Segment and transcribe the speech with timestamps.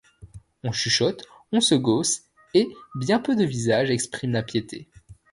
[0.63, 1.21] On chuchote,
[1.51, 2.23] on se gausse,
[2.55, 4.87] et bien peu de visages expriment la piété.